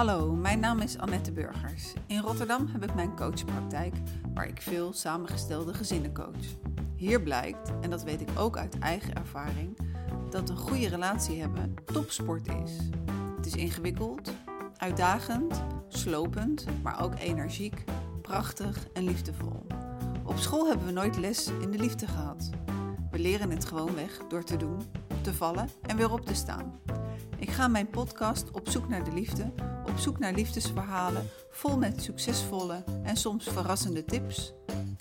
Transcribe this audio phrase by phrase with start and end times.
[0.00, 1.92] Hallo, mijn naam is Annette Burgers.
[2.06, 3.94] In Rotterdam heb ik mijn coachpraktijk
[4.34, 6.56] waar ik veel samengestelde gezinnen coach.
[6.96, 9.78] Hier blijkt, en dat weet ik ook uit eigen ervaring,
[10.30, 12.76] dat een goede relatie hebben topsport is.
[13.36, 14.32] Het is ingewikkeld,
[14.76, 17.84] uitdagend, slopend, maar ook energiek,
[18.22, 19.66] prachtig en liefdevol.
[20.24, 22.50] Op school hebben we nooit les in de liefde gehad.
[23.10, 24.80] We leren het gewoon weg door te doen,
[25.20, 26.80] te vallen en weer op te staan.
[27.38, 29.52] Ik ga mijn podcast Op zoek naar de liefde,
[29.86, 34.52] op zoek naar liefdesverhalen, vol met succesvolle en soms verrassende tips,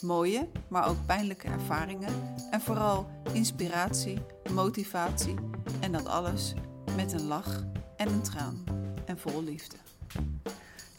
[0.02, 4.18] mooie, maar ook pijnlijke ervaringen en vooral inspiratie,
[4.52, 5.36] motivatie
[5.80, 6.54] en dat alles
[6.96, 7.64] met een lach
[7.98, 8.64] en een traan
[9.06, 9.76] en vol liefde.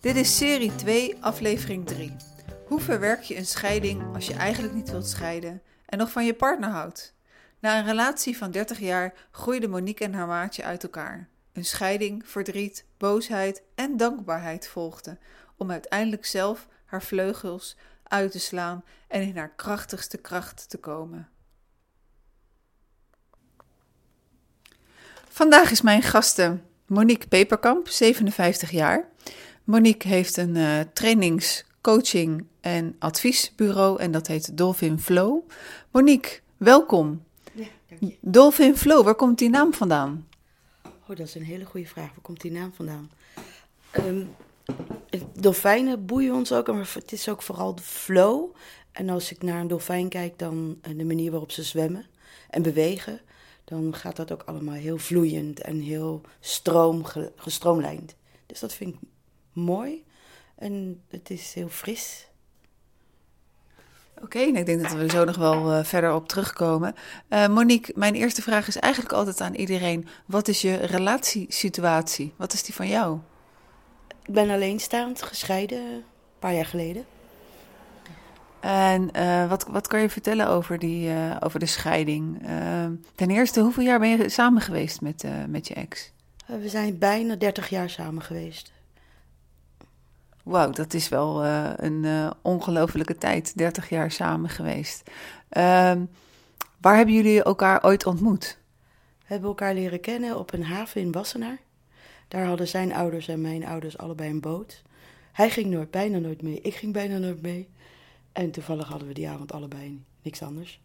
[0.01, 2.17] Dit is serie 2, aflevering 3.
[2.67, 6.35] Hoe verwerk je een scheiding als je eigenlijk niet wilt scheiden en nog van je
[6.35, 7.15] partner houdt?
[7.61, 11.29] Na een relatie van 30 jaar groeiden Monique en haar maatje uit elkaar.
[11.53, 15.19] Een scheiding, verdriet, boosheid en dankbaarheid volgden
[15.57, 21.29] om uiteindelijk zelf haar vleugels uit te slaan en in haar krachtigste kracht te komen.
[25.29, 29.09] Vandaag is mijn gasten Monique Peperkamp, 57 jaar.
[29.65, 35.49] Monique heeft een uh, trainings, coaching en adviesbureau en dat heet Dolphin Flow.
[35.91, 37.29] Monique, welkom.
[37.91, 38.19] Ja, dank je.
[38.21, 40.29] Dolphin Flow, waar komt die naam vandaan?
[40.85, 42.09] Oh, dat is een hele goede vraag.
[42.09, 43.11] Waar komt die naam vandaan?
[43.99, 44.35] Um,
[45.33, 48.55] dolfijnen boeien ons ook, maar het is ook vooral de flow.
[48.93, 52.07] En als ik naar een dolfijn kijk, dan de manier waarop ze zwemmen
[52.51, 53.21] en bewegen,
[53.65, 57.05] dan gaat dat ook allemaal heel vloeiend en heel stroom,
[57.37, 58.15] gestroomlijnd.
[58.47, 59.01] Dus dat vind ik
[59.53, 60.05] mooi
[60.55, 62.29] en het is heel fris.
[64.23, 66.95] Oké, okay, ik denk dat we er zo nog wel uh, verder op terugkomen.
[67.29, 72.33] Uh, Monique, mijn eerste vraag is eigenlijk altijd aan iedereen: wat is je relatiesituatie?
[72.37, 73.19] Wat is die van jou?
[74.27, 76.05] Ik ben alleenstaand, gescheiden, een
[76.39, 77.05] paar jaar geleden.
[78.61, 82.43] En uh, wat, wat kan je vertellen over, die, over de scheiding?
[83.15, 86.13] ten eerste, hoeveel jaar ben je samen geweest met, met je ex?
[86.47, 88.73] we zijn bijna 30 jaar samen geweest.
[90.51, 93.57] Wauw, dat is wel uh, een uh, ongelofelijke tijd.
[93.57, 95.03] 30 jaar samen geweest.
[95.51, 95.93] Uh,
[96.81, 98.59] waar hebben jullie elkaar ooit ontmoet?
[99.19, 101.59] We hebben elkaar leren kennen op een haven in Wassenaar.
[102.29, 104.83] Daar hadden zijn ouders en mijn ouders allebei een boot.
[105.33, 106.61] Hij ging nooit, bijna nooit mee.
[106.61, 107.69] Ik ging bijna nooit mee.
[108.33, 110.81] En toevallig hadden we die avond allebei niks anders.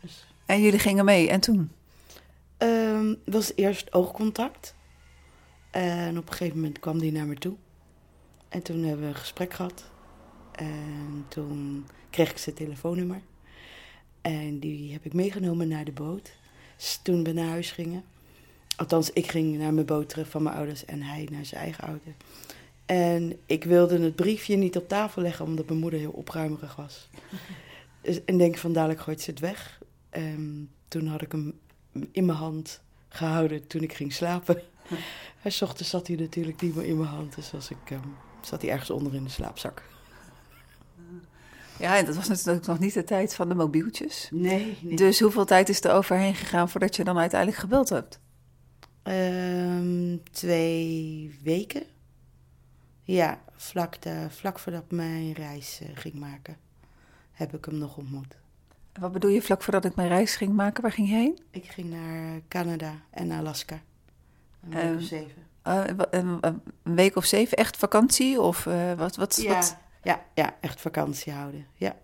[0.00, 0.26] Dus...
[0.46, 1.28] En jullie gingen mee.
[1.28, 1.70] En toen?
[2.58, 4.74] Um, was eerst oogcontact.
[5.70, 7.56] En op een gegeven moment kwam die naar me toe.
[8.48, 9.84] En toen hebben we een gesprek gehad.
[10.52, 13.20] En toen kreeg ik zijn telefoonnummer.
[14.20, 16.32] En die heb ik meegenomen naar de boot.
[16.76, 18.04] Dus toen we naar huis gingen.
[18.76, 21.84] Althans, ik ging naar mijn boot terug van mijn ouders en hij naar zijn eigen
[21.84, 22.10] auto.
[22.86, 27.08] En ik wilde het briefje niet op tafel leggen, omdat mijn moeder heel opruimerig was.
[28.02, 29.80] Dus, en denk van dadelijk gooit ze het weg.
[30.10, 31.58] En toen had ik hem
[32.12, 34.62] in mijn hand gehouden toen ik ging slapen.
[35.42, 37.34] En s ochtends zat hij natuurlijk niet meer in mijn hand.
[37.34, 39.82] Dus als ik um, zat hij ergens onder in de slaapzak.
[41.78, 44.28] Ja, en dat was natuurlijk nog niet de tijd van de mobieltjes.
[44.32, 44.96] Nee, nee.
[44.96, 48.20] Dus hoeveel tijd is er overheen gegaan voordat je dan uiteindelijk gebeld hebt?
[49.02, 51.82] Um, twee weken.
[53.02, 56.56] Ja, vlak, de, vlak voordat ik mijn reis uh, ging maken,
[57.32, 58.36] heb ik hem nog ontmoet.
[59.00, 60.82] Wat bedoel je vlak voordat ik mijn reis ging maken?
[60.82, 61.38] Waar ging je heen?
[61.50, 63.82] Ik ging naar Canada en Alaska.
[64.62, 65.46] Een week Um, of zeven.
[65.68, 65.80] Uh,
[66.10, 68.40] een, een, week of zeven, echt vakantie?
[68.40, 69.76] Of uh, wat, wat, Ja, wat?
[70.02, 71.66] ja, ja, echt vakantie houden.
[71.74, 71.96] Ja,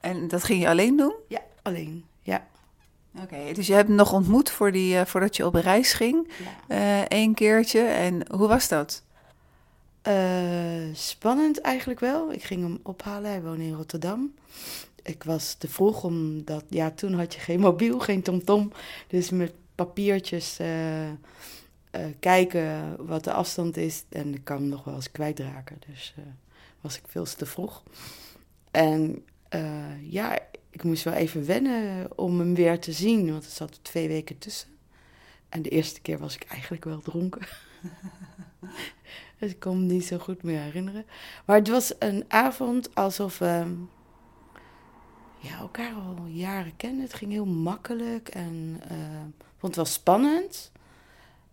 [0.00, 1.14] En dat ging je alleen doen?
[1.28, 2.04] ja alleen.
[2.22, 2.46] Ja,
[3.22, 6.30] Oké, dus je hebt hem nog ontmoet voor die, uh, voordat je op reis ging.
[6.68, 7.04] ja.
[7.08, 7.80] Eén keertje.
[7.80, 9.02] En hoe was dat?
[10.02, 10.14] Eh,
[10.92, 12.32] spannend eigenlijk wel.
[12.32, 13.30] Ik ging hem ophalen.
[13.30, 14.34] Hij woonde in Rotterdam.
[15.02, 18.72] Ik was te vroeg omdat, ja, toen had je geen mobiel, geen tomtom.
[19.08, 20.68] Dus met papiertjes eh,
[21.90, 24.04] eh, kijken wat de afstand is.
[24.08, 25.78] En ik kan nog wel eens kwijtraken.
[25.86, 26.24] Dus eh,
[26.80, 27.82] was ik veel te vroeg.
[28.70, 30.38] En eh, ja,
[30.70, 33.30] ik moest wel even wennen om hem weer te zien.
[33.30, 34.68] Want er zat twee weken tussen.
[35.48, 37.46] En de eerste keer was ik eigenlijk wel dronken.
[39.38, 41.04] dus ik kon me niet zo goed meer herinneren.
[41.44, 43.76] Maar het was een avond alsof we
[45.40, 47.02] ja, elkaar al jaren kennen.
[47.02, 50.72] Het ging heel makkelijk en eh, ik vond het wel spannend,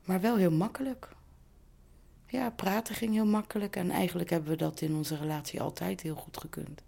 [0.08, 1.08] maar wel heel makkelijk.
[2.28, 6.16] Ja, praten ging heel makkelijk en eigenlijk hebben we dat in onze relatie altijd heel
[6.16, 6.82] goed gekund.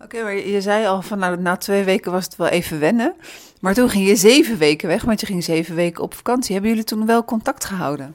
[0.00, 3.14] Oké, maar je zei al van nou, na twee weken was het wel even wennen.
[3.60, 6.52] Maar toen ging je zeven weken weg, want je ging zeven weken op vakantie.
[6.52, 8.14] Hebben jullie toen wel contact gehouden?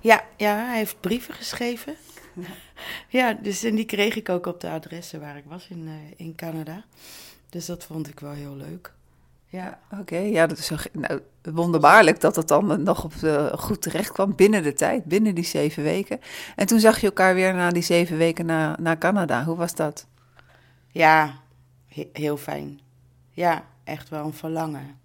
[0.00, 1.94] Ja, ja, hij heeft brieven geschreven.
[3.08, 6.26] ja, dus en die kreeg ik ook op de adressen waar ik was in, eh,
[6.26, 6.84] in Canada.
[7.48, 8.92] Dus dat vond ik wel heel leuk.
[9.54, 13.12] Ja, Oké, ja, dat is zo, nou, wonderbaarlijk dat het dan nog op
[13.58, 16.20] goed terecht kwam binnen de tijd, binnen die zeven weken.
[16.56, 19.44] En toen zag je elkaar weer na die zeven weken na, naar Canada.
[19.44, 20.06] Hoe was dat?
[20.88, 21.34] ja
[21.86, 22.80] he- heel fijn.
[23.30, 24.98] Ja, echt wel een verlangen.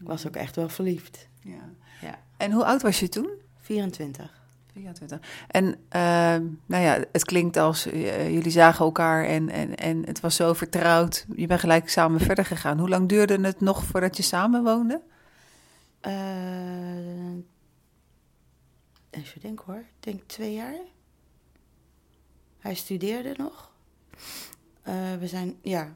[0.00, 1.28] Ik was ook echt wel verliefd.
[1.42, 1.70] Ja.
[2.00, 3.30] Ja, En hoe oud was je toen?
[3.60, 4.37] 24.
[4.78, 5.20] 24.
[5.48, 10.20] En ehm, nou ja, het klinkt als eh, jullie zagen elkaar en, en, en het
[10.20, 11.26] was zo vertrouwd.
[11.36, 12.78] Je bent gelijk samen verder gegaan.
[12.78, 15.02] Hoe lang duurde het nog voordat je samen woonde?
[16.00, 17.32] Eh,
[19.10, 19.78] even denken hoor.
[19.80, 20.80] Ik denk twee jaar.
[22.58, 23.70] Hij studeerde nog.
[24.82, 25.94] Eh, we zijn, ja,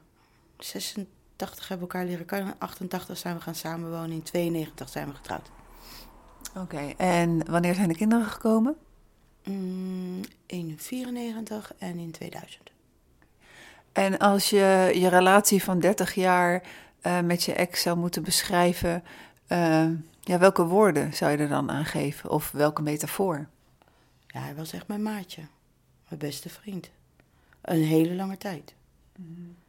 [0.59, 2.55] 86 hebben elkaar leren kennen.
[2.59, 4.11] 88 zijn we gaan samenwonen.
[4.11, 5.51] In 92 zijn we getrouwd.
[6.55, 8.77] Oké, en wanneer zijn de kinderen gekomen?
[9.45, 12.71] Mm, in 94 en in 2000.
[13.93, 16.63] En als je je relatie van 30 jaar
[17.01, 19.05] eh, met je ex zou moeten beschrijven,
[19.47, 19.89] eh,
[20.21, 22.31] ja, welke woorden zou je er dan aan geven?
[22.31, 23.49] Of welke metafoor?
[24.27, 25.43] Ja, hij was echt mijn maatje.
[26.09, 26.91] Mijn beste vriend.
[27.61, 28.75] Een hele lange tijd.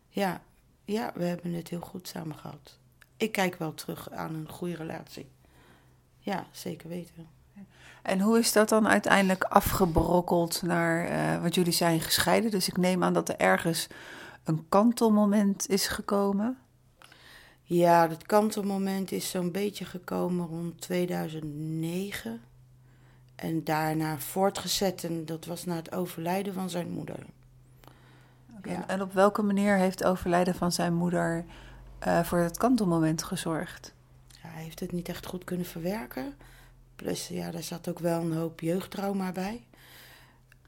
[0.10, 0.42] Ja,
[0.86, 2.78] ja, we hebben het heel goed samen gehad.
[3.18, 5.28] Ik kijk wel terug aan een goede relatie.
[6.24, 7.28] Ja, zeker weten.
[8.02, 12.78] En hoe is dat dan uiteindelijk afgebrokkeld naar, eh want jullie zijn gescheiden, dus ik
[12.78, 13.88] neem aan dat er ergens
[14.44, 16.58] een kantelmoment is gekomen.
[17.64, 22.42] Ja, dat kantelmoment is zo'n beetje gekomen rond 2009.
[23.36, 25.04] En daarna voortgezet.
[25.04, 27.26] En dat was na het overlijden van zijn moeder.
[28.64, 28.88] Ja.
[28.88, 31.46] En op welke manier heeft het overlijden van zijn moeder
[32.00, 33.94] eh, voor het kantelmoment gezorgd?
[34.54, 36.34] Hij heeft het niet echt goed kunnen verwerken.
[36.96, 39.68] Plus, ja, daar zat ook wel een hoop jeugdtrauma bij.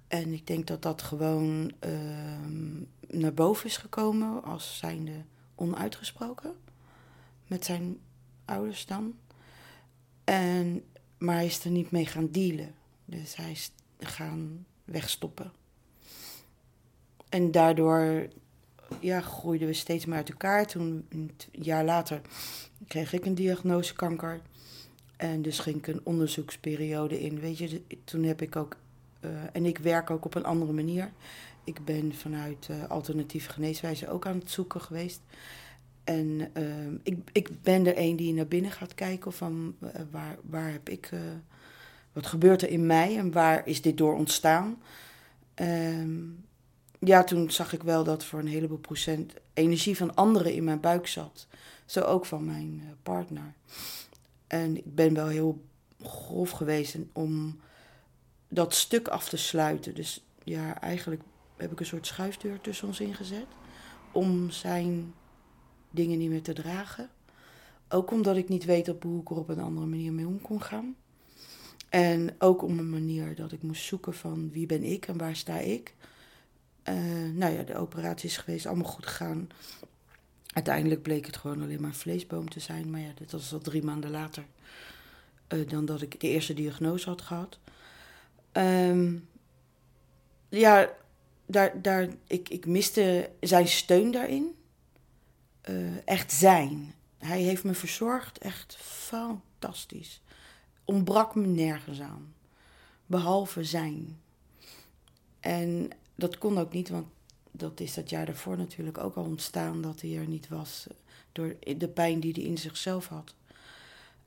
[0.08, 5.24] En ik denk dat dat gewoon ehm, naar boven is gekomen als zijnde
[5.56, 6.56] onuitgesproken.
[7.48, 8.00] Met zijn
[8.46, 9.16] ouders dan.
[10.24, 10.84] En,
[11.18, 12.76] maar hij is er niet mee gaan dealen.
[13.06, 15.52] Dus hij is gaan wegstoppen.
[17.30, 18.28] En daardoor
[19.00, 20.66] ja, groeiden we steeds meer uit elkaar.
[20.68, 22.22] Toen, een jaar later,
[22.88, 24.42] kreeg ik een diagnose kanker.
[25.18, 27.40] En dus ging ik een onderzoeksperiode in.
[27.40, 28.76] Weet je, toen heb ik ook.
[29.20, 31.12] eh, en ik werk ook op een andere manier.
[31.64, 35.22] Ik ben vanuit eh, alternatieve geneeswijze ook aan het zoeken geweest.
[36.04, 40.38] En ehm, ik, ik ben er een die naar binnen gaat kijken van eh, waar,
[40.44, 41.10] waar heb ik.
[41.12, 41.20] eh,
[42.14, 44.78] wat gebeurt er in mij en waar is dit door ontstaan?
[45.54, 46.20] Ehm,
[47.08, 50.80] ja, toen zag ik wel dat voor een heleboel procent energie van anderen in mijn
[50.80, 51.48] buik zat.
[51.86, 53.54] Zo ook van mijn eh, partner.
[54.48, 55.64] En ik ben wel heel
[56.02, 57.60] grof geweest om
[58.48, 59.96] dat stuk af te sluiten.
[59.96, 61.22] Dus ja, eigenlijk
[61.58, 63.48] heb ik een soort schuifdeur tussen ons ingezet.
[64.12, 65.14] Om zijn
[65.92, 67.10] dingen niet meer te dragen.
[67.90, 70.42] Ook omdat ik niet weet op hoe ik er op een andere manier mee om
[70.42, 70.96] kon gaan.
[71.90, 75.36] En ook om een manier dat ik moest zoeken van wie ben ik en waar
[75.36, 75.94] sta ik.
[76.86, 76.96] Eh,
[77.34, 79.50] nou ja, de operatie is geweest, allemaal goed gegaan.
[80.54, 82.90] Uiteindelijk bleek het gewoon alleen maar een vleesboom te zijn.
[82.90, 84.46] Maar ja, dit was al drie maanden later
[85.48, 87.60] eh, dan dat ik de eerste diagnose had gehad.
[88.52, 89.16] Ehm,
[90.50, 90.90] ja,
[91.46, 94.56] daar, daar, ik, ik miste zijn steun daarin.
[95.62, 96.94] Eh, echt zijn.
[97.18, 100.22] Hij heeft me verzorgd, echt fantastisch.
[100.84, 102.34] Ontbrak me nergens aan.
[103.06, 104.20] Behalve zijn.
[105.40, 107.08] En dat kon ook niet, want
[107.52, 110.86] dat is dat jaar daarvoor natuurlijk ook al ontstaan dat hij er niet was.
[110.90, 110.96] eh,
[111.32, 113.34] Door de pijn die hij in zichzelf had.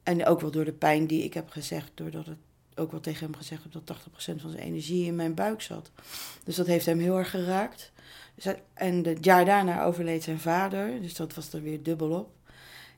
[0.02, 2.38] En ook wel door de pijn die ik heb gezegd, doordat het
[2.74, 5.90] ook wel tegen hem gezegd heb dat 80% van zijn energie in mijn buik zat.
[6.44, 7.92] Dus dat heeft hem heel erg geraakt.
[8.34, 12.30] Dus en het jaar daarna overleed zijn vader, dus dat was er weer dubbel op.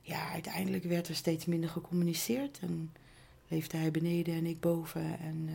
[0.03, 2.93] Ja, uiteindelijk werd er steeds minder gecommuniceerd en
[3.49, 5.19] leefde hij beneden en ik boven.
[5.21, 5.55] En eh,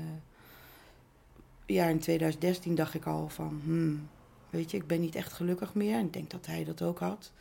[1.65, 4.09] ja, in 2013 dacht ik al van, hmm,
[4.49, 5.97] weet je, ik ben niet echt gelukkig meer.
[5.97, 7.31] En ik denk dat hij dat ook had.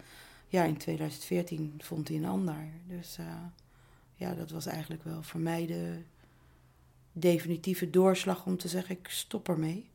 [0.48, 2.68] Ja, in 2014 vond hij een ander.
[2.86, 3.26] Dus eh,
[4.14, 6.02] ja, dat was eigenlijk wel voor mij de
[7.12, 9.90] definitieve doorslag om te zeggen, ik stop ermee.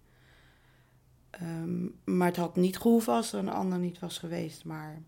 [1.29, 4.65] Ehm, maar het had niet gehoeven als er een ander niet was geweest.
[4.65, 5.01] Maar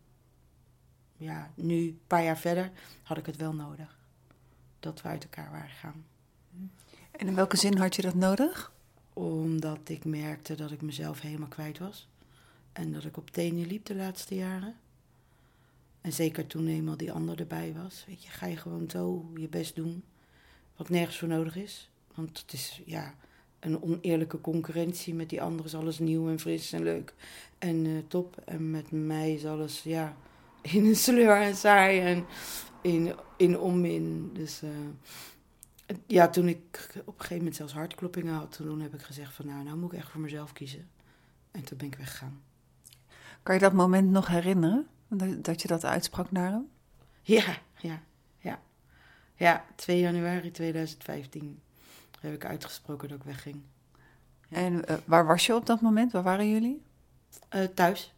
[1.17, 2.71] ja, nu, een paar jaar verder,
[3.03, 3.99] had ik het wel nodig.
[4.79, 6.05] Dat we uit elkaar waren gegaan.
[7.11, 8.73] En in welke zin had je dat nodig?
[9.13, 12.07] Omdat ik merkte dat ik mezelf helemaal kwijt was.
[12.73, 14.75] En dat ik op tenen liep de laatste jaren.
[16.01, 18.03] En zeker toen eenmaal die ander erbij was.
[18.07, 20.03] Weet je, ga je gewoon zo je best doen.
[20.75, 21.89] Wat nergens voor nodig is.
[22.15, 23.15] Want het is ja,
[23.59, 25.13] een oneerlijke concurrentie.
[25.13, 27.13] Met die anderen is alles nieuw en fris en leuk
[27.57, 28.41] en eh, top.
[28.45, 30.15] En met mij is alles ja,
[30.61, 32.25] in een sleur en saai en
[32.81, 34.29] in, in onmin.
[34.33, 34.69] Dus eh,
[36.07, 39.45] ja, toen ik op een gegeven moment zelfs hartkloppingen had, toen heb ik gezegd van
[39.45, 40.89] nou, nou moet ik echt voor mezelf kiezen.
[41.51, 42.41] En toen ben ik weggegaan.
[43.43, 44.87] Kan je dat moment nog herinneren?
[45.41, 46.69] Dat je dat uitsprak naar hem?
[47.21, 48.01] Ja, ja,
[48.37, 48.59] ja.
[49.41, 51.61] Ja, 2 januari 2015
[52.19, 53.61] heb ik uitgesproken dat ik wegging.
[54.49, 56.11] En uh, waar was je op dat moment?
[56.11, 56.81] Waar waren jullie?
[57.55, 58.13] Uh, thuis.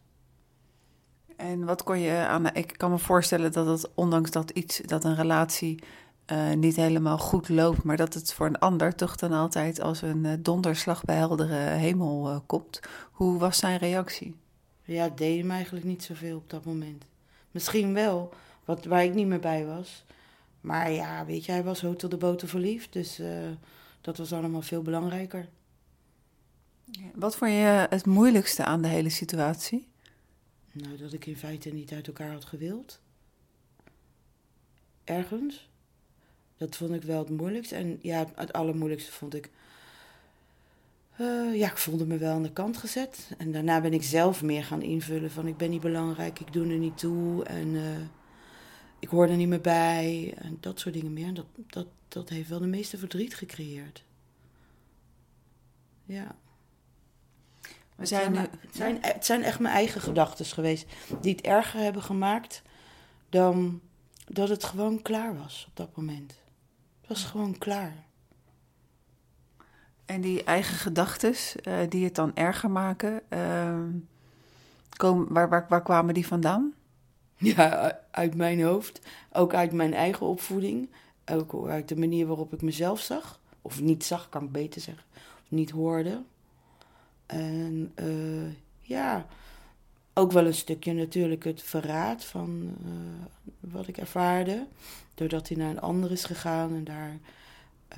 [1.36, 2.54] En wat kon je aan.
[2.54, 5.82] Ik kan me voorstellen dat het, ondanks dat iets, dat een relatie
[6.32, 10.02] uh, niet helemaal goed loopt, maar dat het voor een ander toch dan altijd als
[10.02, 12.80] een donderslag bij heldere hemel komt.
[13.10, 14.36] Hoe was zijn reactie?
[14.84, 17.04] Ja, het deed hem eigenlijk niet zoveel op dat moment.
[17.50, 20.04] Misschien wel, wat, waar ik niet meer bij was.
[20.60, 22.92] Maar ja, weet je, hij was hotel de boter verliefd.
[22.92, 23.28] Dus uh,
[24.00, 25.48] dat was allemaal veel belangrijker.
[27.14, 29.88] Wat vond je het moeilijkste aan de hele situatie?
[30.72, 33.00] Nou, dat ik in feite niet uit elkaar had gewild.
[35.04, 35.68] Ergens.
[36.56, 37.74] Dat vond ik wel het moeilijkste.
[37.74, 39.50] En ja, het allermoeilijkste vond ik.
[41.20, 43.30] Uh, ja, ik voelde me wel aan de kant gezet.
[43.38, 46.66] En daarna ben ik zelf meer gaan invullen van ik ben niet belangrijk, ik doe
[46.66, 47.44] er niet toe.
[47.44, 47.96] En uh,
[48.98, 50.34] ik hoor er niet meer bij.
[50.36, 51.26] En dat soort dingen meer.
[51.26, 54.04] En dat, dat, dat heeft wel de meeste verdriet gecreëerd.
[56.04, 56.36] Ja.
[57.96, 60.86] We zijn nu, het, zijn, het zijn echt mijn eigen gedachten geweest
[61.20, 62.62] die het erger hebben gemaakt
[63.28, 63.80] dan
[64.26, 66.42] dat het gewoon klaar was op dat moment.
[67.04, 68.04] Het was gewoon klaar.
[70.04, 73.78] En die eigen gedachten uh, die het dan erger maken, uh,
[74.96, 76.74] komen, waar, waar, waar kwamen die vandaan?
[77.36, 79.00] Ja, uit mijn hoofd.
[79.32, 80.90] Ook uit mijn eigen opvoeding.
[81.26, 83.40] Ook uit de manier waarop ik mezelf zag.
[83.62, 85.04] Of niet zag, kan ik beter zeggen.
[85.14, 86.22] Of niet hoorde.
[87.26, 89.26] En uh, ja,
[90.14, 92.92] ook wel een stukje natuurlijk het verraad van uh,
[93.60, 94.66] wat ik ervaarde.
[95.14, 97.18] Doordat hij naar een ander is gegaan en daar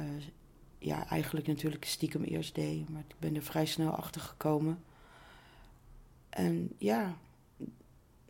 [0.00, 0.06] uh,
[0.78, 2.88] ja, eigenlijk natuurlijk stiekem eerst deed.
[2.88, 4.78] Maar ik ben er vrij snel achter gekomen.
[6.30, 7.16] En ja,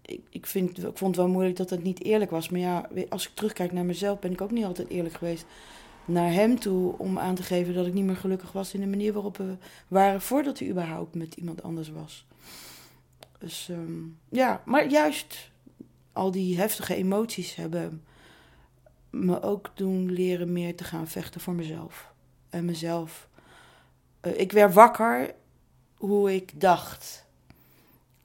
[0.03, 2.49] ik, ik, vind, ik vond het wel moeilijk dat het niet eerlijk was.
[2.49, 5.47] Maar ja, als ik terugkijk naar mezelf, ben ik ook niet altijd eerlijk geweest
[6.05, 6.99] naar hem toe.
[6.99, 9.57] Om aan te geven dat ik niet meer gelukkig was in de manier waarop we
[9.89, 12.27] waren voordat hij überhaupt met iemand anders was.
[13.39, 15.51] Dus um, ja, maar juist
[16.13, 18.05] al die heftige emoties hebben
[19.11, 22.13] me ook doen leren meer te gaan vechten voor mezelf.
[22.51, 23.29] En mezelf.
[24.23, 25.35] Uh, ik werd wakker
[25.97, 27.25] hoe ik dacht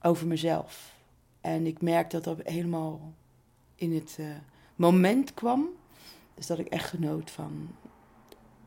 [0.02, 0.94] over mezelf.
[1.40, 3.12] En ik merkte dat dat helemaal
[3.74, 4.26] in het uh,
[4.76, 5.68] moment kwam.
[6.34, 7.68] Dus dat ik echt genoot van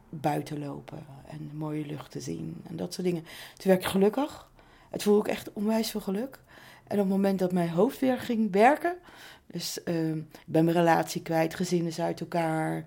[0.09, 3.23] buiten lopen en mooie lucht te zien en dat soort dingen.
[3.23, 4.49] Toen werd ik gelukkig.
[4.95, 6.39] Het voelde ook echt onwijs veel geluk.
[6.87, 8.95] En op het moment dat mijn hoofd weer ging werken,
[9.47, 12.85] dus uh, ik ben mijn relatie kwijt, gezin is uit elkaar,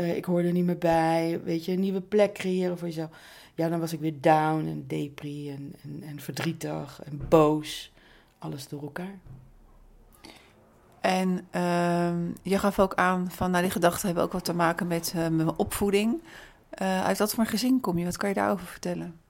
[0.00, 3.10] uh, ik hoorde er niet meer bij, weet je, een nieuwe plek creëren voor jezelf.
[3.54, 7.92] Ja, dan was ik weer down en depri en, en, en verdrietig en boos
[8.38, 9.18] alles door elkaar.
[11.00, 12.12] En uh,
[12.42, 15.28] je gaf ook aan van, nou die gedachten hebben ook wat te maken met uh,
[15.28, 16.22] mijn opvoeding.
[16.82, 18.04] Uh, uit wat voor gezin kom je?
[18.04, 19.26] Wat kan je daarover vertellen?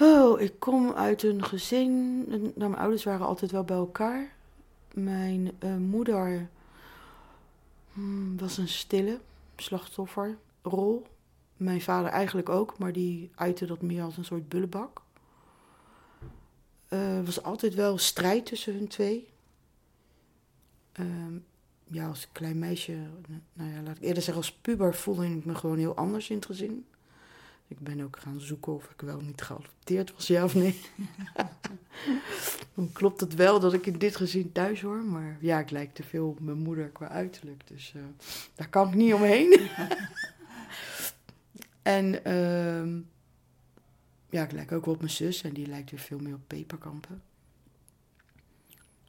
[0.00, 2.24] Oh, ik kom uit een gezin.
[2.28, 4.34] Nou, mijn ouders waren altijd wel bij elkaar.
[4.94, 6.48] Mijn uh, moeder
[7.92, 9.18] hmm, was een stille
[9.56, 11.06] slachtofferrol.
[11.56, 15.02] Mijn vader eigenlijk ook, maar die uitte dat meer als een soort bullebak.
[16.88, 19.28] Er uh, was altijd wel strijd tussen hun twee.
[21.00, 21.06] Uh,
[21.84, 22.96] ja, als klein meisje,
[23.52, 26.36] nou ja, laat ik eerder zeggen, als puber voelde ik me gewoon heel anders in
[26.36, 26.86] het gezin.
[27.72, 30.80] Ik ben ook gaan zoeken of ik wel niet geadopteerd was, ja of nee.
[32.74, 35.94] Dan klopt het wel dat ik in dit gezin thuis hoor, maar ja, ik lijk
[35.94, 38.02] te veel op mijn moeder qua uiterlijk, dus uh,
[38.54, 39.52] daar kan ik niet omheen.
[41.82, 43.02] en uh,
[44.30, 46.46] ja, ik lijk ook wel op mijn zus en die lijkt weer veel meer op
[46.46, 47.22] peperkampen.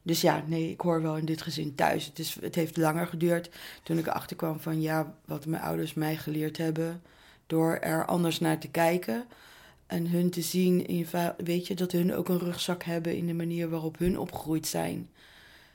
[0.03, 2.05] Dus ja, nee, ik hoor wel in dit gezin thuis.
[2.05, 3.49] Het, is, het heeft langer geduurd
[3.83, 7.01] toen ik erachter kwam van ja, wat mijn ouders mij geleerd hebben.
[7.53, 9.25] Door er anders naar te kijken.
[9.85, 11.07] En hun te zien, in,
[11.37, 15.09] weet je, dat hun ook een rugzak hebben in de manier waarop hun opgegroeid zijn.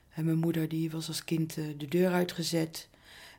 [0.08, 2.88] En mijn moeder die was als kind de deur uitgezet.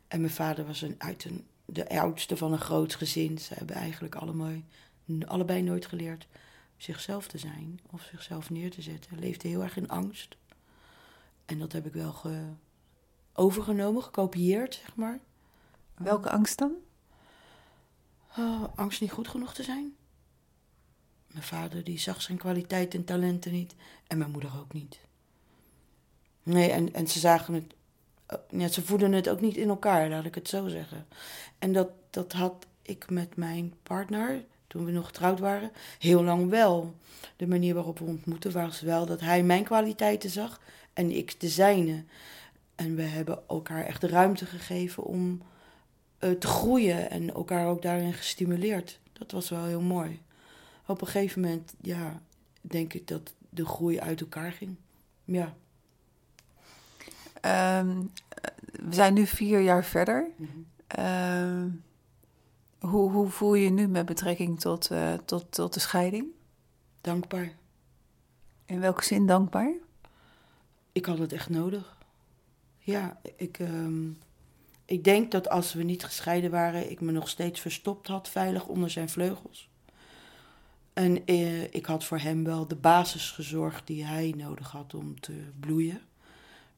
[0.08, 3.38] En mijn vader was een, uit een, de oudste van een groot gezin.
[3.38, 4.53] Ze hebben eigenlijk allemaal,
[5.25, 6.27] allebei nooit geleerd
[6.77, 9.19] zichzelf te zijn of zichzelf neer te zetten.
[9.19, 10.36] Leefde heel erg in angst.
[11.46, 12.43] En dat heb ik wel ge
[13.34, 15.19] overgenomen, gekopieerd, zeg maar.
[15.98, 16.72] Welke angst dan?
[18.38, 19.96] Oh, angst niet goed genoeg te zijn.
[21.28, 23.76] Mijn vader die zag zijn kwaliteit en talenten niet.
[24.08, 25.00] En mijn moeder ook niet.
[26.44, 27.74] Nee, en, en ze zagen het.
[28.50, 31.08] Ja, ze voeden het ook niet in elkaar, laat ik het zo zeggen.
[31.60, 36.50] En dat, dat had ik met mijn partner, toen we nog getrouwd waren, heel lang
[36.50, 36.96] wel.
[37.36, 40.62] De manier waarop we ontmoeten was wel dat hij mijn kwaliteiten zag
[40.94, 42.04] en ik de zijne.
[42.76, 45.42] En we hebben elkaar echt de ruimte gegeven om
[46.20, 49.00] uh, te groeien en elkaar ook daarin gestimuleerd.
[49.14, 50.22] Dat was wel heel mooi.
[50.86, 52.22] Op een gegeven moment, ja,
[52.62, 54.76] denk ik dat de groei uit elkaar ging.
[55.26, 55.54] Ja.
[57.80, 58.12] Um,
[58.72, 60.28] we zijn nu vier jaar verder.
[60.36, 61.82] Mm -hmm.
[62.80, 66.28] hoe, hoe voel je je nu met betrekking tot, uh, tot, tot de scheiding?
[67.02, 67.52] Dankbaar.
[68.66, 69.74] In welke zin dankbaar?
[70.92, 71.98] Ik had het echt nodig.
[72.78, 74.18] Ja, ik, um,
[74.89, 78.65] ik denk dat als we niet gescheiden waren, ik me nog steeds verstopt had, veilig
[78.65, 79.69] onder zijn vleugels.
[80.93, 85.19] En eh, ik had voor hem wel de basis gezorgd die hij nodig had om
[85.19, 86.01] te bloeien.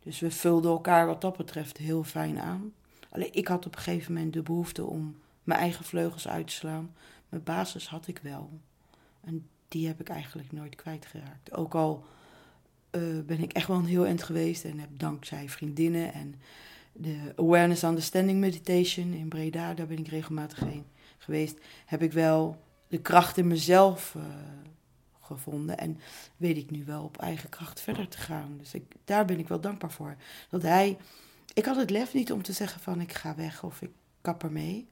[0.03, 2.73] Dus we vulden elkaar wat dat betreft heel fijn aan.
[3.09, 6.53] Alleen ik had op een gegeven moment de behoefte om mijn eigen vleugels uit te
[6.53, 6.95] slaan.
[7.29, 8.49] Mijn basis had ik wel.
[9.21, 11.53] En die heb ik eigenlijk nooit kwijtgeraakt.
[11.53, 12.05] Ook al
[12.91, 16.35] uh, ben ik echt wel een heel eind geweest en heb dankzij vriendinnen en
[16.91, 20.85] de Awareness Understanding Meditation in Breda, daar ben ik regelmatig heen
[21.17, 24.23] geweest, heb ik wel de kracht in mezelf uh,
[25.19, 25.77] gevonden.
[25.77, 25.99] En
[26.37, 28.57] weet ik nu wel op eigen kracht verder te gaan.
[28.57, 30.15] Dus ik, daar ben ik wel dankbaar voor.
[30.49, 30.97] Dat hij.
[31.53, 34.43] Ik had het lef niet om te zeggen van ik ga weg of ik kap
[34.43, 34.87] ermee.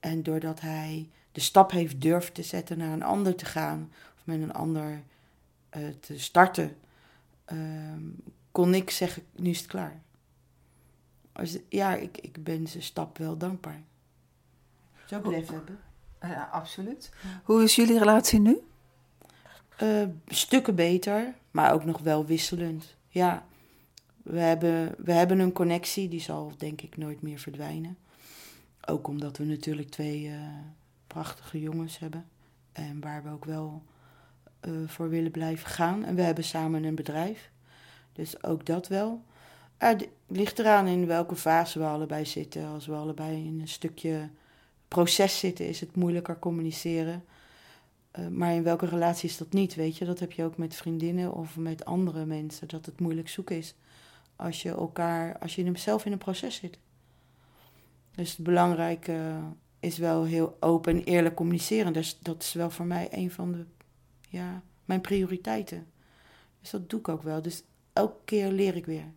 [0.00, 4.26] En doordat hij de stap heeft durven te zetten naar een ander te gaan, of
[4.26, 5.02] met een ander
[5.76, 6.76] uh, te starten,
[7.52, 7.58] uh,
[8.50, 10.00] kon ik zeggen: nu is het klaar.
[11.68, 13.82] Ja, ik, ik ben zijn stap wel dankbaar.
[15.04, 15.78] Zou ik lef hebben?
[16.20, 17.12] Ja, absoluut.
[17.44, 18.60] Hoe is jullie relatie nu?
[19.82, 22.94] Uh, stukken beter, maar ook nog wel wisselend.
[23.08, 23.46] Ja,
[24.22, 27.98] we hebben, we hebben een connectie, die zal denk ik nooit meer verdwijnen.
[28.86, 30.34] Ook omdat we natuurlijk twee uh,
[31.06, 32.28] prachtige jongens hebben.
[32.72, 33.82] En waar we ook wel
[34.68, 36.04] uh, voor willen blijven gaan.
[36.04, 37.50] En we hebben samen een bedrijf.
[38.12, 39.24] Dus ook dat wel.
[39.78, 42.66] Het ligt eraan in welke fase we allebei zitten.
[42.66, 44.30] Als we allebei in een stukje
[44.88, 47.24] proces zitten, is het moeilijker communiceren.
[48.18, 50.04] Uh, maar in welke relatie is dat niet, weet je?
[50.04, 53.74] Dat heb je ook met vriendinnen of met andere mensen, dat het moeilijk zoeken is
[54.36, 56.78] als je elkaar, als je zelf in een proces zit.
[58.14, 59.40] Dus het belangrijke
[59.80, 61.92] is wel heel open en eerlijk communiceren.
[61.92, 63.64] Dus dat is wel voor mij een van de,
[64.28, 65.86] ja, mijn prioriteiten.
[66.60, 67.42] Dus dat doe ik ook wel.
[67.42, 67.62] Dus
[67.92, 69.12] elke keer leer ik weer.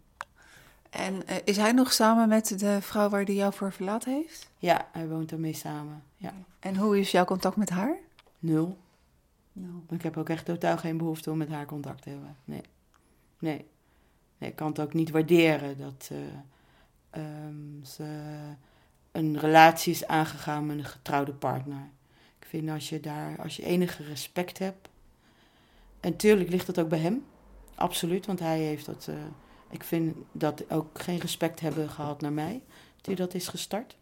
[0.94, 4.50] En uh, is hij nog samen met de vrouw waar hij jou voor verlaten heeft?
[4.58, 6.04] Ja, hij woont ermee samen.
[6.18, 6.34] Ja.
[6.60, 7.96] En hoe is jouw contact met haar?
[8.40, 8.78] Nul.
[9.52, 9.84] Nul.
[9.90, 12.38] Ik heb ook echt totaal geen behoefte om met haar contact te hebben.
[12.46, 12.62] Nee.
[13.40, 13.66] Nee.
[14.38, 18.22] nee ik kan het ook niet waarderen dat uh, um, ze
[19.12, 21.90] een relatie is aangegaan met een getrouwde partner.
[22.40, 24.90] Ik vind als je daar, als je enige respect hebt.
[26.00, 27.26] En tuurlijk ligt dat ook bij hem.
[27.76, 29.08] Absoluut, want hij heeft dat.
[29.10, 29.16] Uh,
[29.74, 32.64] ik vind dat ook geen respect hebben gehad naar mij,
[33.02, 33.98] hij dat is gestart.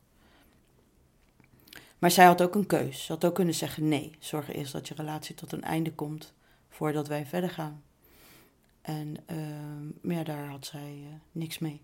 [1.99, 3.05] Maar zij had ook een keus.
[3.05, 6.33] Ze had ook kunnen zeggen: nee, zorg eerst dat je relatie tot een einde komt
[6.69, 7.83] voordat wij verder gaan.
[8.81, 11.81] En uh, ja, daar had zij uh, niks mee.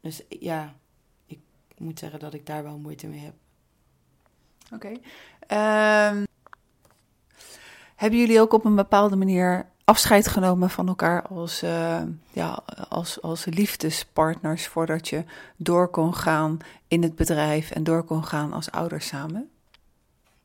[0.00, 0.74] Dus ja,
[1.26, 1.38] ik
[1.76, 3.34] moet zeggen dat ik daar wel moeite mee heb.
[4.72, 4.88] Oké.
[4.88, 6.24] Um,
[7.96, 13.22] hebben jullie ook op een bepaalde manier afscheid genomen van elkaar als, uh, ja, als,
[13.22, 15.24] als liefdespartners voordat je
[15.56, 19.50] door kon gaan in het bedrijf en door kon gaan als ouders samen?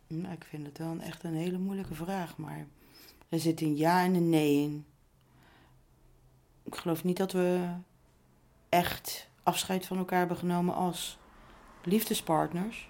[0.08, 2.66] Nou, ik vind het wel een, echt een hele moeilijke vraag, maar
[3.30, 4.86] er zit een ja en een nee in.
[6.64, 7.68] Ik geloof niet dat we
[8.70, 11.18] echt afscheid van elkaar hebben genomen als
[11.84, 12.90] liefdespartners.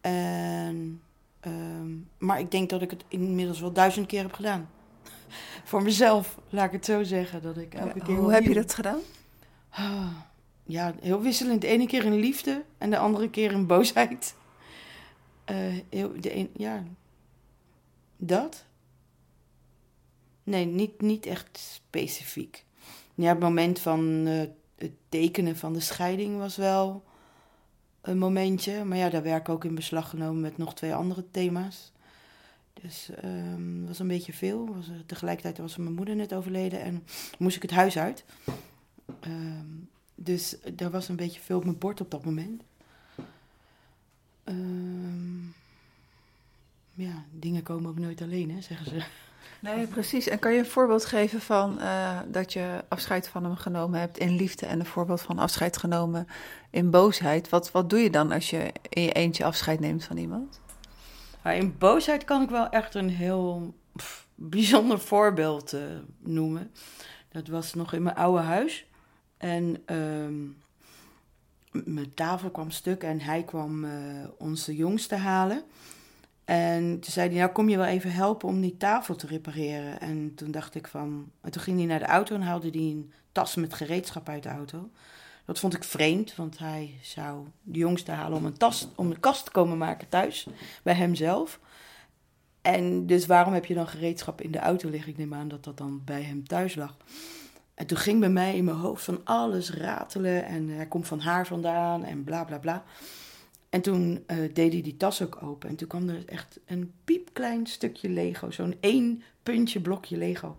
[0.00, 1.00] En
[1.46, 4.68] Um, maar ik denk dat ik het inmiddels wel duizend keer heb gedaan.
[5.64, 7.42] Voor mezelf, laat ik het zo zeggen.
[7.42, 9.00] Dat ik elke keer Hoe heb je dat gedaan?
[10.66, 11.60] Ja, heel wisselend.
[11.60, 14.34] De ene keer in liefde en de andere keer in boosheid.
[15.50, 15.56] Uh,
[15.90, 16.82] heel, de een, ja,
[18.16, 18.64] dat.
[20.42, 22.64] Nee, niet, niet echt specifiek.
[23.14, 24.40] Ja, het moment van uh,
[24.76, 27.04] het tekenen van de scheiding was wel
[28.00, 28.84] een momentje.
[28.84, 31.92] Maar ja, daar werk ik ook in beslag genomen met nog twee andere thema's.
[32.84, 34.76] Dus um, was een beetje veel.
[35.06, 37.04] Tegelijkertijd was mijn moeder net overleden en
[37.38, 38.24] moest ik het huis uit.
[39.26, 42.62] Um, dus er was een beetje veel op mijn bord op dat moment.
[44.44, 45.44] Ehm,
[46.92, 49.04] ja, dingen komen ook nooit alleen, hè, zeggen ze.
[49.60, 50.28] Nee, precies.
[50.28, 54.18] En kan je een voorbeeld geven van uh, dat je afscheid van hem genomen hebt
[54.18, 56.26] in liefde en een voorbeeld van afscheid genomen
[56.70, 57.48] in boosheid?
[57.48, 60.60] Wat, wat doe je dan als je in je eentje afscheid neemt van iemand?
[61.44, 63.74] Ja, in boosheid kan ik wel echt een heel
[64.34, 65.80] bijzonder voorbeeld uh,
[66.18, 66.70] noemen.
[67.28, 68.86] Dat was nog in mijn oude huis.
[69.36, 70.56] En um,
[71.70, 73.92] mijn tafel kwam stuk en hij kwam uh,
[74.38, 75.62] onze jongste halen.
[76.44, 80.00] En toen zei hij, nou kom je wel even helpen om die tafel te repareren.
[80.00, 81.30] En toen dacht ik van...
[81.40, 84.42] En toen ging hij naar de auto en haalde hij een tas met gereedschap uit
[84.42, 84.90] de auto.
[85.44, 89.20] Dat vond ik vreemd, want hij zou de jongste halen om een, tas, om een
[89.20, 90.46] kast te komen maken thuis.
[90.82, 91.60] Bij hemzelf.
[92.62, 95.10] En dus waarom heb je dan gereedschap in de auto liggen?
[95.10, 96.96] Ik neem aan dat dat dan bij hem thuis lag.
[97.74, 100.44] En toen ging bij mij in mijn hoofd van alles ratelen.
[100.44, 102.84] En hij komt van haar vandaan en bla bla bla.
[103.70, 105.68] En toen uh, deed hij die tas ook open.
[105.68, 108.50] En toen kwam er echt een piepklein stukje Lego.
[108.50, 110.56] Zo'n één puntje blokje Lego.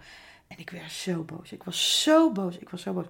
[0.47, 1.51] En ik werd zo boos.
[1.51, 2.57] Ik was zo boos.
[2.57, 3.05] Ik was zo boos.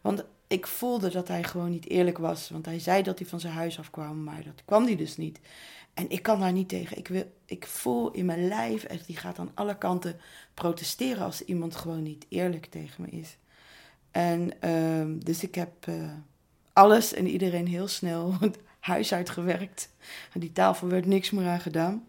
[0.00, 2.50] Want ik voelde dat hij gewoon niet eerlijk was.
[2.50, 4.24] Want hij zei dat hij van zijn huis afkwam.
[4.24, 5.40] Maar dat kwam hij dus niet.
[5.94, 6.98] En ik kan daar niet tegen.
[6.98, 10.20] Ik, wil, ik voel in mijn lijf, echt, die gaat aan alle kanten
[10.54, 13.36] protesteren als iemand gewoon niet eerlijk tegen me is.
[14.10, 16.12] En uh, dus ik heb uh,
[16.72, 18.34] alles en iedereen heel snel
[18.80, 19.90] huis uitgewerkt.
[20.32, 22.06] En die tafel werd niks meer aan gedaan.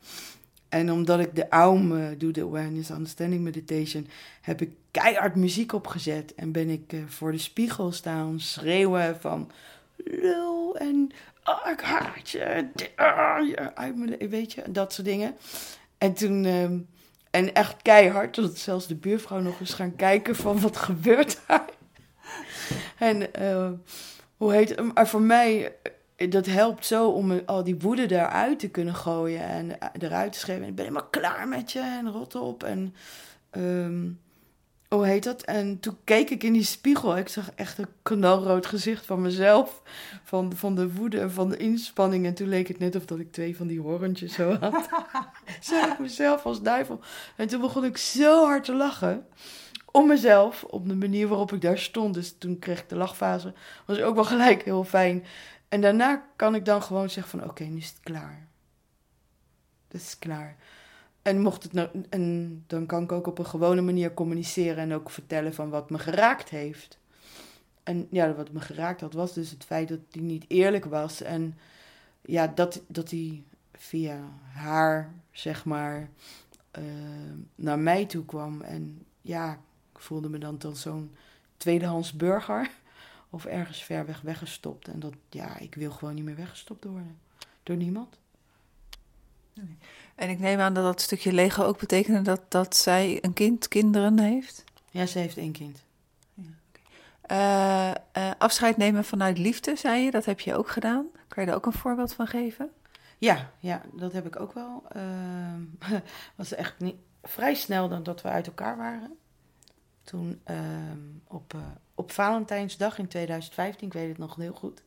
[0.70, 4.08] En omdat ik de AUM doe, de Awareness Understanding Meditation,
[4.42, 6.36] heb ik keihard muziek opgezet.
[6.36, 9.52] En ben ik uh, voor de spiegel staan schreeuwen van
[9.96, 11.12] lul en
[11.44, 11.68] oh,
[12.16, 12.68] ik je.
[13.74, 15.36] uit weet je, dat soort dingen.
[15.98, 16.64] En toen, uh,
[17.32, 21.70] en echt keihard, tot zelfs de buurvrouw nog eens gaan kijken van wat gebeurt daar.
[22.98, 23.72] en uh,
[24.38, 24.94] hoe heet het?
[24.94, 25.76] Maar voor mij
[26.30, 30.40] dat helpt zo om al die woede eruit te kunnen gooien en eh, eruit te
[30.40, 30.68] schrijven.
[30.68, 32.64] Ik ben helemaal klaar met je en rot op.
[32.64, 32.96] En
[33.52, 34.20] um,
[34.90, 35.42] hoe heet dat?
[35.42, 37.18] En toen keek ik in die spiegel.
[37.18, 39.82] Ik zag echt een knalrood gezicht van mezelf.
[40.24, 42.26] Van, van de woede en van de inspanning.
[42.26, 44.90] En toen leek het net of dat ik twee van die horentjes zo had.
[45.62, 47.00] zag ik mezelf als duivel.
[47.36, 49.26] En toen begon ik zo hard te lachen.
[49.92, 52.14] Om mezelf, op de manier waarop ik daar stond.
[52.14, 53.54] Dus toen kreeg ik de lachfase.
[53.86, 55.24] Was ook wel gelijk heel fijn.
[55.70, 58.48] En daarna kan ik dan gewoon zeggen van oké, nu is het klaar.
[59.88, 60.56] Dat is klaar.
[61.22, 64.94] En mocht het nou, en dan kan ik ook op een gewone manier communiceren en
[64.94, 67.00] ook vertellen van wat me geraakt heeft.
[67.84, 71.22] En ja, wat me geraakt had, was dus het feit dat hij niet eerlijk was.
[71.22, 71.58] En
[72.22, 74.20] ja, dat, dat hij via
[74.52, 76.10] haar, zeg maar,
[76.80, 76.84] uh,
[77.56, 78.62] naar mij toe kwam.
[78.62, 79.52] En ja,
[79.94, 81.16] ik voelde me dan tot zo'n
[81.58, 82.70] tweedehands burger
[83.30, 84.88] of ergens ver weg weggestopt.
[84.88, 87.20] En dat, ja, ik wil gewoon niet meer weggestopt worden.
[87.64, 88.20] Door niemand.
[89.54, 89.78] Nee.
[90.16, 93.68] En ik neem aan dat dat stukje Lego ook betekende dat, dat zij een kind,
[93.68, 94.64] kinderen heeft?
[94.92, 95.84] Ja, ze heeft één kind.
[96.34, 97.96] Ja, okay.
[98.16, 101.06] uh, uh, afscheid nemen vanuit liefde, zei je, dat heb je ook gedaan.
[101.28, 102.70] Kan je daar ook een voorbeeld van geven?
[103.18, 104.84] Ja, ja dat heb ik ook wel.
[104.96, 106.00] Uh,
[106.36, 109.18] was echt niet, vrij snel dan dat we uit elkaar waren.
[110.10, 111.56] Toen ehm, op
[112.00, 114.84] op Valentijnsdag in 2015, ik weet het nog heel goed.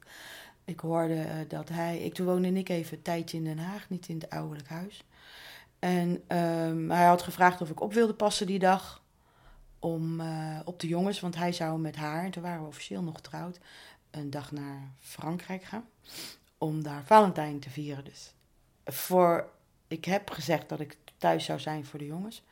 [0.65, 1.99] Ik hoorde uh, dat hij.
[1.99, 5.05] Ik, toen woonde ik even een tijdje in Den Haag, niet in het ouderlijk huis.
[5.79, 9.03] En um, hij had gevraagd of ik op wilde passen die dag.
[9.79, 13.03] Om, uh, op de jongens, want hij zou met haar, en toen waren we officieel
[13.03, 13.59] nog getrouwd,
[14.11, 15.85] een dag naar Frankrijk gaan.
[16.59, 18.05] Om daar Valentijn te vieren.
[18.05, 18.35] Dus
[18.85, 19.49] voor,
[19.89, 22.43] ik heb gezegd dat ik thuis zou zijn voor de jongens.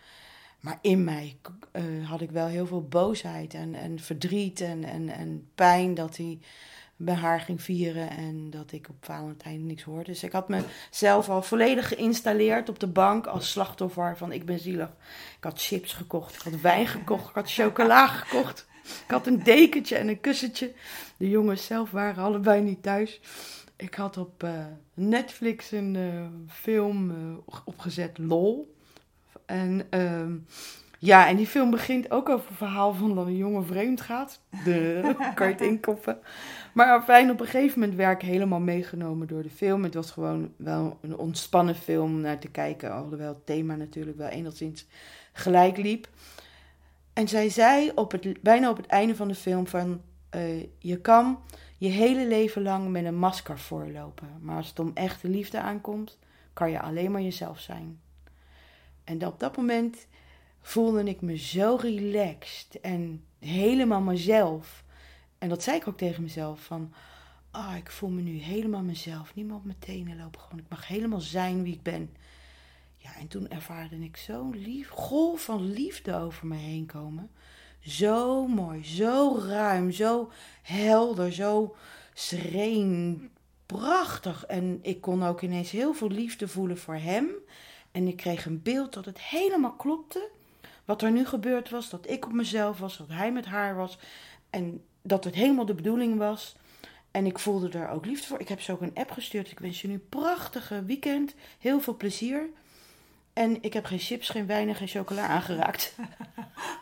[0.61, 1.37] Maar in mij
[1.73, 6.17] uh, had ik wel heel veel boosheid en, en verdriet en, en, en pijn dat
[6.17, 6.39] hij
[7.03, 10.05] bij haar ging vieren en dat ik op Valentijn niks hoorde.
[10.05, 14.59] Dus ik had mezelf al volledig geïnstalleerd op de bank als slachtoffer van ik ben
[14.59, 14.89] zielig.
[15.37, 18.69] Ik had chips gekocht, ik had wijn gekocht, ik had chocola gekocht.
[18.83, 20.73] Ik had een dekentje en een kussentje.
[21.17, 23.21] De jongens zelf waren allebei niet thuis.
[23.77, 28.75] Ik had op uh, Netflix een uh, film uh, opgezet, LOL.
[29.51, 30.37] En uh,
[30.99, 34.41] ja, en die film begint ook over het verhaal van dat een jongen vreemd gaat.
[34.65, 36.19] De, kan je het inkoppen.
[36.73, 39.83] Maar fijn, op een gegeven moment werd ik helemaal meegenomen door de film.
[39.83, 42.93] Het was gewoon wel een ontspannen film naar te kijken.
[42.93, 44.87] Alhoewel het thema natuurlijk wel enigszins
[45.33, 46.09] gelijk liep.
[47.13, 50.01] En zij zei op het, bijna op het einde van de film van...
[50.37, 51.39] Uh, je kan
[51.77, 54.29] je hele leven lang met een masker voorlopen.
[54.41, 56.19] Maar als het om echte liefde aankomt,
[56.53, 58.01] kan je alleen maar jezelf zijn.
[59.11, 60.07] En op dat moment
[60.61, 64.85] voelde ik me zo relaxed en helemaal mezelf.
[65.39, 66.93] En dat zei ik ook tegen mezelf van,
[67.51, 69.35] ah, ik voel me nu helemaal mezelf.
[69.35, 70.41] Niet meer op mijn lopen.
[70.41, 72.11] Gewoon, ik mag helemaal zijn wie ik ben.
[72.97, 77.31] Ja, en toen ervaarde ik zo'n lief, golf van liefde over me heen komen.
[77.81, 80.31] Zo mooi, zo ruim, zo
[80.63, 81.77] helder, zo
[82.15, 83.31] sereen,
[83.67, 84.45] prachtig.
[84.45, 87.29] En ik kon ook ineens heel veel liefde voelen voor hem.
[87.93, 90.29] En ik kreeg een beeld dat het helemaal klopte.
[90.85, 93.99] Wat er nu gebeurd was, dat ik op mezelf was, dat hij met haar was.
[94.51, 96.57] En dat het helemaal de bedoeling was.
[97.11, 98.41] En ik voelde er ook liefde voor.
[98.41, 99.51] Ik heb ze ook een app gestuurd.
[99.51, 101.35] Ik wens je nu een prachtige weekend.
[101.59, 102.49] Heel veel plezier.
[103.33, 105.95] En ik heb geen chips, geen wijn en geen chocola aangeraakt.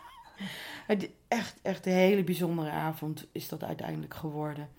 [1.27, 4.69] echt, echt een hele bijzondere avond is dat uiteindelijk geworden.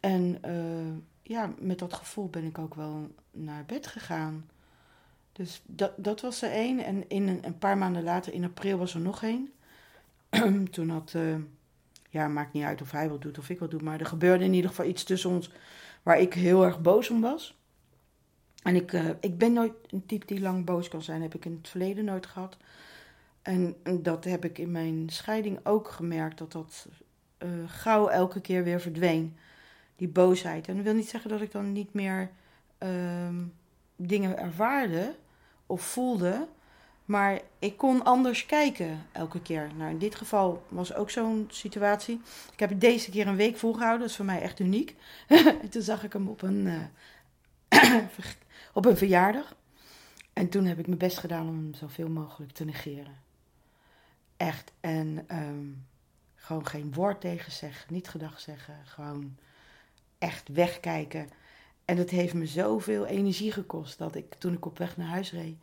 [0.00, 4.48] En uh, ja, met dat gevoel ben ik ook wel naar bed gegaan.
[5.38, 6.84] Dus dat, dat was er één.
[6.84, 9.52] En in een, een, paar maanden later, in april, was er nog één.
[10.70, 11.36] Toen had, uh,
[12.10, 14.44] ja, maakt niet uit of hij wat doet of ik wat doe, maar er gebeurde
[14.44, 15.50] in ieder geval iets tussen ons
[16.02, 17.56] waar ik heel erg boos om was.
[18.62, 21.44] En ik, uh, ik ben nooit een type die lang boos kan zijn, heb ik
[21.44, 22.56] in het verleden nooit gehad.
[23.42, 26.86] En, dat heb ik in mijn scheiding ook gemerkt, dat dat
[27.38, 29.36] uh, gauw elke keer weer verdween
[29.96, 30.68] die boosheid.
[30.68, 32.30] En dat wil niet zeggen dat ik dan niet meer
[32.82, 33.28] uh,
[33.96, 35.14] dingen ervaarde
[35.68, 36.48] of voelde.
[37.04, 39.70] Maar ik kon anders kijken elke keer.
[39.76, 42.20] Nou, in dit geval was ook zo'n situatie.
[42.52, 44.00] Ik heb het deze keer een week volgehouden.
[44.00, 44.96] Dat is voor mij echt uniek.
[45.28, 46.66] en toen zag ik hem op een,
[47.74, 47.96] uh,
[48.72, 49.56] op een verjaardag.
[50.32, 53.16] En toen heb ik mijn best gedaan om hem zoveel mogelijk te negeren.
[54.36, 54.72] Echt.
[54.80, 55.86] En um,
[56.34, 57.94] gewoon geen woord tegen zeggen.
[57.94, 58.74] Niet gedag zeggen.
[58.84, 59.36] Gewoon
[60.18, 61.30] echt wegkijken.
[61.88, 65.32] En dat heeft me zoveel energie gekost dat ik toen ik op weg naar huis
[65.32, 65.56] reed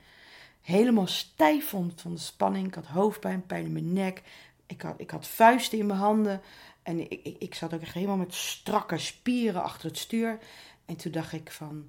[0.66, 2.68] helemaal stijf vond van de spanning.
[2.68, 4.22] Ik had hoofdpijn, pijn in mijn nek.
[4.66, 6.42] Ik had, ik had vuisten in mijn handen.
[6.84, 10.40] En ik, ik, ik zat ook echt helemaal met strakke spieren achter het stuur.
[10.86, 11.86] En toen dacht ik van,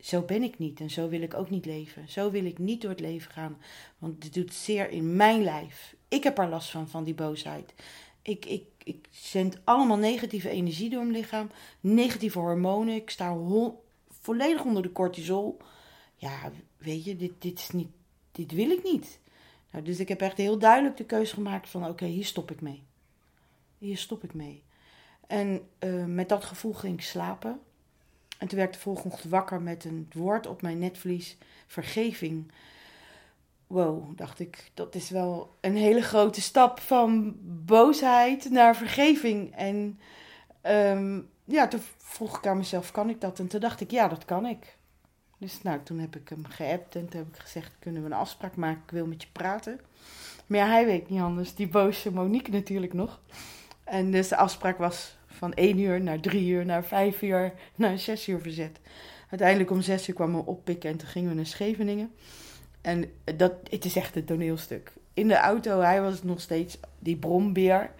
[0.00, 2.08] zo ben ik niet en zo wil ik ook niet leven.
[2.08, 3.60] Zo wil ik niet door het leven gaan,
[3.98, 5.94] want het doet zeer in mijn lijf.
[6.08, 7.74] Ik heb er last van, van die boosheid.
[8.22, 12.94] Ik, ik, ik zend allemaal negatieve energie door mijn lichaam, negatieve hormonen.
[12.94, 13.36] Ik sta
[14.20, 15.56] volledig onder de cortisol.
[16.14, 17.88] Ja, weet je, dit, dit, is niet,
[18.32, 19.20] dit wil ik niet.
[19.70, 22.60] Nou, dus ik heb echt heel duidelijk de keuze gemaakt van oké, hier stop ik
[22.60, 22.82] mee.
[23.78, 24.62] Hier stop ik mee.
[25.26, 27.60] En uh, met dat gevoel ging ik slapen.
[28.38, 32.52] En toen werd ik de volgende ochtend wakker met een woord op mijn netvlies: vergeving.
[33.72, 39.56] Wow, dacht ik, dat is wel een hele grote stap van boosheid naar vergeving.
[39.56, 40.00] En
[40.62, 43.38] um, ja, toen vroeg ik aan mezelf: kan ik dat?
[43.38, 44.76] En toen dacht ik: ja, dat kan ik.
[45.38, 48.14] Dus nou, toen heb ik hem geappt en toen heb ik gezegd: kunnen we een
[48.14, 48.82] afspraak maken?
[48.82, 49.80] Ik wil met je praten.
[50.46, 51.54] Maar ja, hij weet niet anders.
[51.54, 53.20] Die boze Monique natuurlijk nog.
[53.84, 57.98] En dus de afspraak was van 1 uur naar 3 uur, naar 5 uur, naar
[57.98, 58.80] 6 uur verzet.
[59.30, 62.12] Uiteindelijk om 6 uur kwam we oppikken en toen gingen we naar Scheveningen.
[62.82, 64.92] En dat, het is echt een toneelstuk.
[65.14, 67.90] In de auto, hij was nog steeds die brombeer.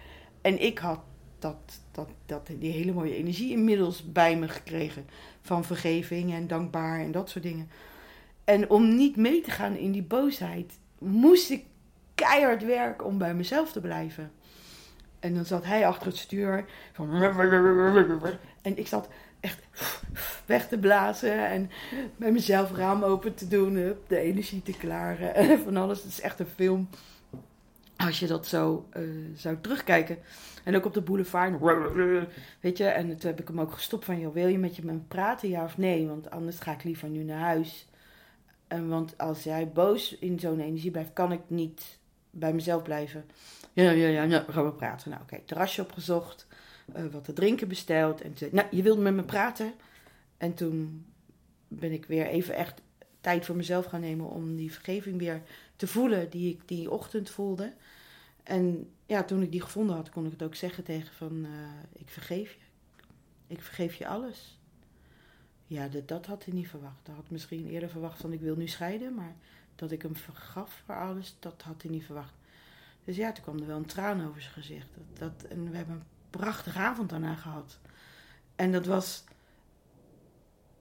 [0.41, 0.99] En ik had
[1.39, 5.05] dat, dat, dat, die hele mooie energie inmiddels bij me gekregen.
[5.41, 7.69] Van vergeving en dankbaar en dat soort dingen.
[8.43, 11.65] En om niet mee te gaan in die boosheid, moest ik
[12.15, 14.31] keihard werken om bij mezelf te blijven.
[15.19, 16.65] En dan zat hij achter het stuur.
[18.61, 19.09] En ik zat
[19.43, 19.59] echt
[20.45, 21.49] weg te blazen.
[21.49, 21.69] En
[22.15, 23.73] bij mezelf raam open te doen.
[24.07, 25.35] De energie te klaren.
[25.35, 26.03] En van alles.
[26.03, 26.89] Het is echt een film.
[27.97, 29.03] Als je dat zo uh,
[29.35, 30.17] zou terugkijken.
[30.63, 31.59] En ook op de boulevard.
[32.59, 32.85] Weet je.
[32.85, 34.19] En toen heb ik hem ook gestopt van.
[34.19, 35.49] Joh, wil je met je me praten?
[35.49, 36.07] Ja of nee?
[36.07, 37.87] Want anders ga ik liever nu naar huis.
[38.67, 41.13] En want als jij boos in zo'n energie blijft.
[41.13, 41.97] Kan ik niet
[42.29, 43.25] bij mezelf blijven.
[43.73, 45.09] Ja, ja, ja, ja, gaan we praten.
[45.09, 46.47] Nou, oké, terrasje opgezocht,
[46.95, 48.21] uh, wat te drinken besteld.
[48.21, 49.73] En nou, je wilde met me praten.
[50.37, 51.05] En toen
[51.67, 52.81] ben ik weer even echt
[53.21, 55.41] tijd voor mezelf gaan nemen om die vergeving weer
[55.75, 57.73] te voelen die ik die ochtend voelde.
[58.43, 61.49] En ja, toen ik die gevonden had, kon ik het ook zeggen tegen van, uh,
[61.93, 62.59] ik vergeef je.
[63.47, 64.59] Ik vergeef je alles.
[65.67, 67.07] Ja, dat, dat had hij niet verwacht.
[67.07, 69.35] Hij had misschien eerder verwacht van, ik wil nu scheiden, maar
[69.75, 72.33] dat ik hem vergaf voor alles, dat had hij niet verwacht.
[73.03, 74.87] Dus ja, toen kwam er wel een traan over zijn gezicht.
[75.13, 76.03] Dat, en we hebben
[76.37, 77.79] prachtige avond daarna gehad.
[78.55, 79.23] En dat was.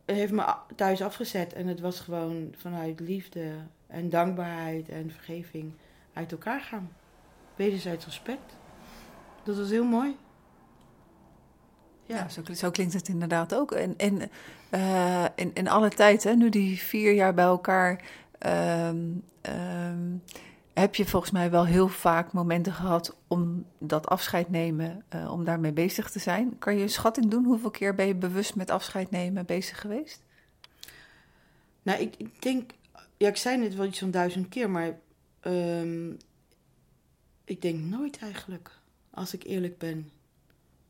[0.04, 1.52] Heeft me thuis afgezet.
[1.52, 3.52] En het was gewoon vanuit liefde
[3.86, 5.72] en dankbaarheid en vergeving
[6.12, 6.92] uit elkaar gaan.
[7.56, 8.56] Wederzijds respect.
[9.42, 10.16] Dat was heel mooi.
[12.06, 13.72] Ja, zo, zo, klinkt het inderdaad ook.
[13.72, 14.30] En, en
[14.70, 18.02] uh, in, in alle tijd, hè, nu die vier jaar bij elkaar.
[18.46, 20.22] Um, um,
[20.74, 25.44] heb je volgens mij wel heel vaak momenten gehad om dat afscheid nemen, uh, om
[25.44, 26.58] daarmee bezig te zijn.
[26.58, 27.44] Kan je een schatting doen?
[27.44, 30.22] Hoeveel keer ben je bewust met afscheid nemen bezig geweest?
[31.82, 32.70] Nou, ik, ik denk,
[33.16, 34.98] ja, ik zei net wel iets van duizend keer, maar
[35.42, 36.16] um,
[37.44, 38.70] ik denk nooit eigenlijk,
[39.10, 40.10] als ik eerlijk ben.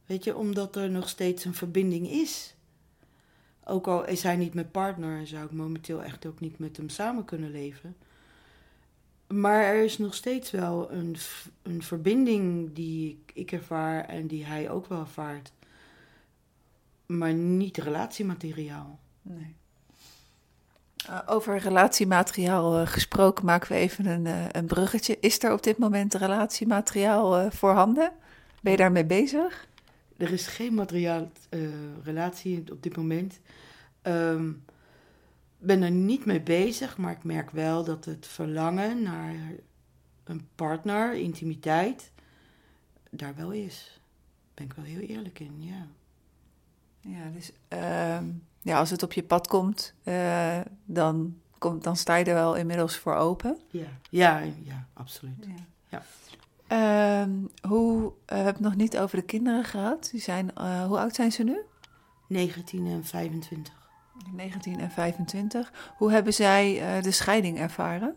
[0.07, 2.55] Weet je, omdat er nog steeds een verbinding is.
[3.65, 6.89] Ook al is hij niet mijn partner, zou ik momenteel echt ook niet met hem
[6.89, 7.97] samen kunnen leven.
[9.33, 11.17] Maar er is nog steeds wel een,
[11.63, 15.53] een verbinding die ik, ervaar en die hij ook wel ervaart.
[17.07, 18.99] Maar niet relatiemateriaal.
[19.23, 19.55] Nee.
[21.09, 25.17] Uh, over relatiemateriaal uh, gesproken maken we even een, uh, een bruggetje.
[25.21, 28.13] Is er op dit moment relatiemateriaal voorhanden?
[28.61, 29.67] Ben je daarmee bezig?
[30.17, 31.31] Er is geen materiaal
[32.03, 33.41] relatie op dit moment.
[34.03, 34.65] Um,
[35.63, 39.35] ben er niet mee bezig, maar ik merk wel dat het verlangen naar
[40.25, 42.11] een partner, intimiteit,
[43.11, 44.01] daar wel is.
[44.55, 45.87] Daar ben ik wel heel eerlijk in, ja.
[47.01, 48.29] Ja, dus uh,
[48.63, 52.55] ja, als het op je pad komt, uh, dan, komt, dan sta je er wel
[52.55, 53.59] inmiddels voor open.
[53.71, 55.47] Ja, ja, ja absoluut.
[55.47, 55.65] Ja.
[55.89, 56.03] ja.
[56.73, 57.35] Uh,
[57.69, 60.09] hoe, we hebben het nog niet over de kinderen gehad.
[60.11, 61.59] Die zijn, uh, hoe oud zijn ze nu?
[62.27, 63.82] 19 en 25.
[64.31, 65.93] 19 en 25.
[65.97, 68.17] Hoe hebben zij uh, de scheiding ervaren?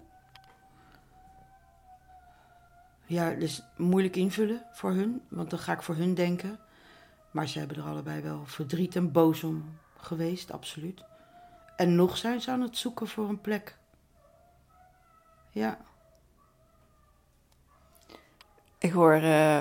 [3.06, 6.60] Ja, dus moeilijk invullen voor hun, want dan ga ik voor hun denken.
[7.32, 11.04] Maar ze hebben er allebei wel verdriet en boos om geweest, absoluut.
[11.76, 13.78] En nog zijn ze aan het zoeken voor een plek.
[15.52, 15.78] Ja.
[18.86, 19.60] Ik hoor uh,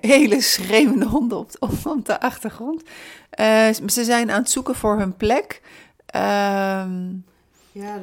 [0.00, 1.52] hele schreeuwende honden op,
[1.84, 2.82] op, de achtergrond.
[3.40, 5.62] Uh, ze zijn aan het zoeken voor hun plek.
[6.14, 6.86] Uh,
[7.72, 8.00] ja,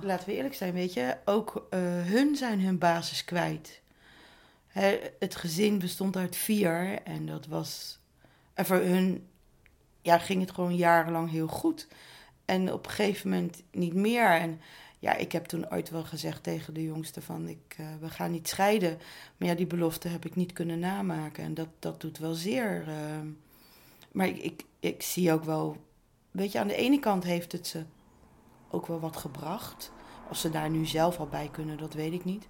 [0.00, 1.16] laten we eerlijk zijn, weet je.
[1.24, 1.66] Ook
[2.04, 3.80] hun zijn hun basis kwijt.
[5.18, 7.98] Het gezin bestond uit vier en dat was...
[8.54, 9.26] En voor hun
[10.02, 11.88] ja, ging het gewoon jarenlang heel goed.
[12.44, 14.30] En op een gegeven moment niet meer.
[14.30, 14.60] En
[15.06, 18.30] ja, ik heb toen ooit wel gezegd tegen de jongste van ik, uh, we gaan
[18.30, 18.98] niet scheiden.
[19.36, 21.44] Maar ja, die belofte heb ik niet kunnen namaken.
[21.44, 22.88] En dat, dat doet wel zeer.
[22.88, 23.30] Uh,
[24.12, 25.76] maar ik, ik, ik zie ook wel,
[26.30, 27.84] weet je, aan de ene kant heeft het ze
[28.70, 29.92] ook wel wat gebracht.
[30.30, 32.48] Of ze daar nu zelf al bij kunnen, dat weet ik niet.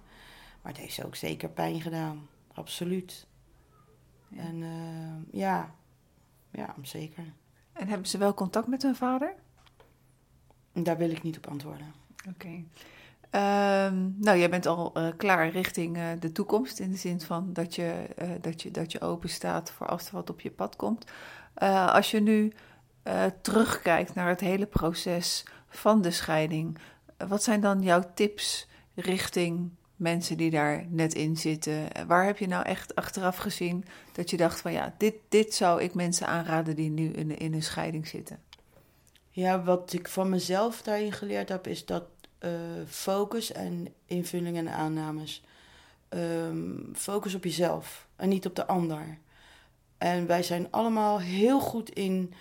[0.61, 2.27] Maar het heeft ze ook zeker pijn gedaan.
[2.53, 3.27] Absoluut.
[4.27, 4.41] Ja.
[4.41, 5.75] En uh, ja,
[6.51, 7.33] ja, zeker.
[7.73, 9.35] En hebben ze wel contact met hun vader?
[10.73, 12.06] Daar wil ik niet op antwoorden.
[12.29, 12.63] Oké.
[13.31, 16.79] Um, nou, jij bent al uh, klaar richting uh, de toekomst.
[16.79, 20.11] In de zin van dat je, uh, dat je, dat je open staat voor als
[20.11, 21.05] wat op je pad komt.
[21.87, 22.53] als je nu
[23.41, 26.77] terugkijkt naar het hele proces van de scheiding.
[27.27, 31.87] wat zijn dan jouw tips richting mensen die daar net in zitten?
[32.07, 35.81] Waar heb je nou echt achteraf gezien dat je dacht van ja, dit, dit zou
[35.81, 38.39] ik mensen aanraden die nu in, in een scheiding zitten?
[39.29, 42.03] Ja, wat ik van mezelf daarin geleerd heb, is dat
[42.39, 42.51] uh,
[42.87, 45.43] focus en invulling en aannames.
[46.09, 49.17] Um, focus op jezelf en niet op de ander.
[49.97, 52.33] En wij zijn allemaal heel goed in,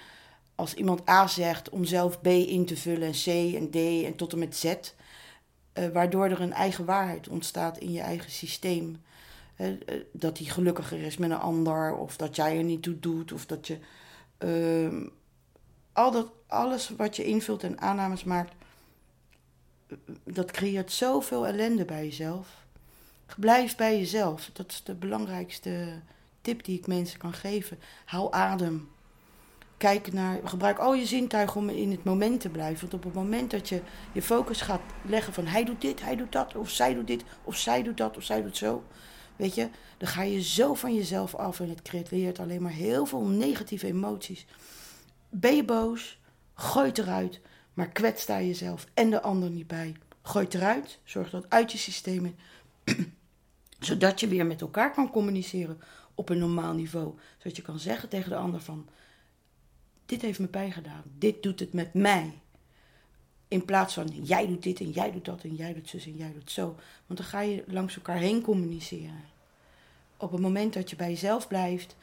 [0.55, 4.17] als iemand A zegt, om zelf B in te vullen en C en D en
[4.17, 4.65] tot en met Z.
[4.65, 9.03] Uh, waardoor er een eigen waarheid ontstaat in je eigen systeem.
[9.57, 9.69] Uh,
[10.13, 13.47] dat hij gelukkiger is met een ander, of dat jij er niet toe doet, of
[13.47, 13.79] dat je.
[14.39, 15.07] Ehm,
[15.93, 18.55] al dat, alles wat je invult en aannames maakt,
[20.25, 22.65] dat creëert zoveel ellende bij jezelf.
[23.37, 24.51] Blijf bij jezelf.
[24.53, 26.01] Dat is de belangrijkste
[26.41, 27.79] tip die ik mensen kan geven.
[28.05, 28.89] Hou adem.
[29.77, 32.81] Kijk naar, gebruik al je zintuigen om in het moment te blijven.
[32.81, 36.17] Want op het moment dat je je focus gaat leggen van hij doet dit, hij
[36.17, 38.83] doet dat, of zij doet dit, of zij doet dat, of zij doet zo.
[39.37, 43.07] Weet je, dan ga je zo van jezelf af en het creëert alleen maar heel
[43.07, 44.47] veel negatieve emoties.
[45.29, 46.19] Ben je boos?
[46.55, 47.41] Gooi het eruit.
[47.77, 49.95] Maar kwets daar jezelf en de ander niet bij.
[50.23, 50.99] Gooi het eruit.
[51.05, 52.35] Zorg dat uit je systeem
[53.79, 55.81] Zodat je weer met elkaar kan communiceren
[56.15, 57.15] op een normaal niveau.
[57.39, 58.89] Zodat je kan zeggen tegen de ander van...
[60.07, 61.03] Dit heeft me pijn gedaan.
[61.19, 62.33] Dit doet het met mij.
[63.49, 66.17] In plaats van jij doet dit en jij doet dat en jij doet zus en
[66.17, 66.77] jij doet zo.
[67.07, 69.25] Want dan ga je langs elkaar heen communiceren.
[70.17, 71.97] Op het moment dat je bij jezelf blijft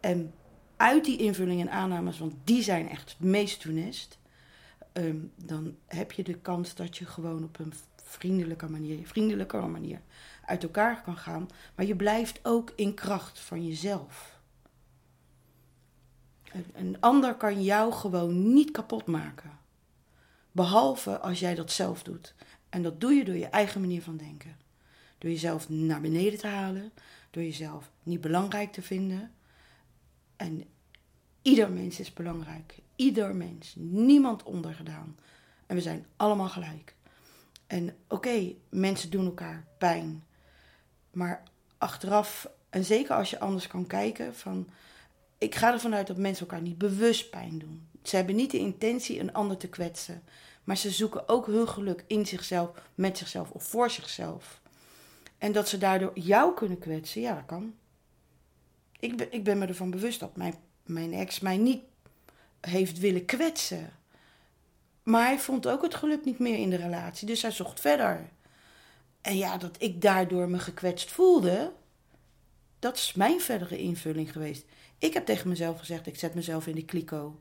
[0.00, 0.32] en
[0.76, 4.18] uit die invulling en aannames, want die zijn echt het meest funest
[4.96, 7.72] um, dan heb je de kans dat je gewoon op een
[8.02, 10.00] vriendelijke manier, vriendelijke manier
[10.44, 11.48] uit elkaar kan gaan.
[11.74, 14.40] Maar je blijft ook in kracht van jezelf.
[16.72, 19.58] Een ander kan jou gewoon niet kapot maken.
[20.52, 22.34] Behalve als jij dat zelf doet.
[22.68, 24.56] En dat doe je door je eigen manier van denken.
[25.18, 26.92] Door jezelf naar beneden te halen.
[27.30, 29.32] Door jezelf niet belangrijk te vinden.
[30.36, 30.64] En
[31.42, 32.78] ieder mens is belangrijk.
[32.96, 33.74] Ieder mens.
[33.78, 35.16] Niemand ondergedaan.
[35.66, 36.94] En we zijn allemaal gelijk.
[37.66, 40.24] En oké, mensen doen elkaar pijn.
[41.10, 41.42] Maar
[41.78, 44.68] achteraf, en zeker als je anders kan kijken, van,
[45.38, 47.88] ik ga ervan uit dat mensen elkaar niet bewust pijn doen.
[48.02, 50.22] Ze hebben niet de intentie een ander te kwetsen.
[50.64, 54.60] Maar ze zoeken ook hun geluk in zichzelf, met zichzelf of voor zichzelf.
[55.38, 57.74] En dat ze daardoor jou kunnen kwetsen, ja, dat kan.
[58.98, 61.82] Ik ben, ik ben me ervan bewust dat mijn, mijn ex mij niet
[62.66, 63.92] heeft willen kwetsen.
[65.02, 68.28] Maar hij vond ook het geluk niet meer in de relatie, dus hij zocht verder.
[69.20, 71.72] En ja, dat ik daardoor me gekwetst voelde,
[72.78, 74.64] dat is mijn verdere invulling geweest.
[74.98, 77.40] Ik heb tegen mezelf gezegd, ik zet mezelf in de kliko.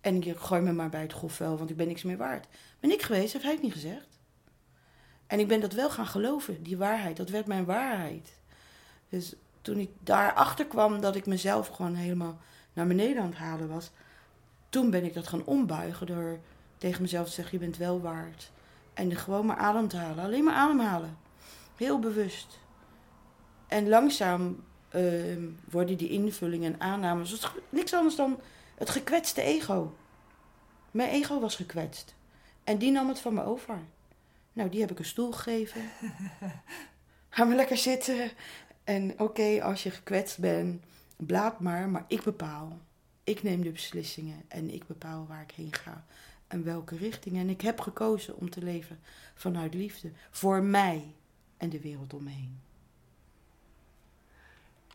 [0.00, 2.46] En ik gooi me maar bij het grofvel, want ik ben niks meer waard.
[2.80, 4.08] Ben ik geweest, heeft hij het niet gezegd.
[5.26, 7.16] En ik ben dat wel gaan geloven, die waarheid.
[7.16, 8.32] Dat werd mijn waarheid.
[9.08, 12.40] Dus toen ik daarachter kwam dat ik mezelf gewoon helemaal
[12.72, 13.90] naar beneden aan het halen was,
[14.70, 16.38] toen ben ik dat gaan ombuigen door
[16.78, 18.50] tegen mezelf te zeggen: Je bent wel waard.
[18.94, 20.24] En gewoon maar adem te halen.
[20.24, 21.18] Alleen maar ademhalen.
[21.76, 22.58] Heel bewust.
[23.66, 24.64] En langzaam
[24.94, 25.36] uh,
[25.70, 28.40] worden die invullingen en aannames niks anders dan
[28.74, 29.96] het gekwetste ego.
[30.90, 32.14] Mijn ego was gekwetst.
[32.64, 33.78] En die nam het van me over.
[34.52, 35.80] Nou, die heb ik een stoel gegeven.
[37.28, 38.30] Ga maar lekker zitten.
[38.84, 40.84] En oké, als je gekwetst bent,
[41.16, 42.78] blaad maar, maar ik bepaal.
[43.24, 46.04] Ik neem de beslissingen en ik bepaal waar ik heen ga
[46.46, 47.36] en welke richting.
[47.36, 48.98] En ik heb gekozen om te leven
[49.34, 51.14] vanuit liefde voor mij
[51.56, 52.60] en de wereld om me heen.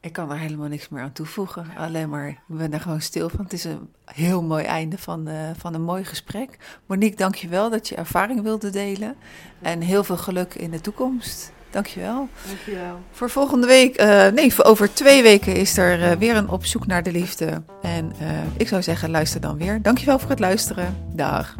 [0.06, 1.76] Ik kan er helemaal niks meer aan toevoegen.
[1.78, 3.44] Alleen maar, ik ben er gewoon stil van.
[3.44, 6.80] Het is een heel mooi einde van, uh, van een mooi gesprek.
[6.86, 9.16] Monique, dank je wel dat je ervaring wilde delen.
[9.62, 11.52] En heel veel geluk in de toekomst.
[11.76, 12.30] Dankjewel.
[12.48, 13.00] Dankjewel.
[13.12, 16.66] Voor volgende week, uh, nee, voor over twee weken is er uh, weer een op
[16.66, 17.62] zoek naar de liefde.
[17.82, 18.12] En
[18.58, 19.82] ik zou zeggen, luister dan weer.
[19.82, 20.98] Dankjewel voor het luisteren.
[21.14, 21.56] Dag.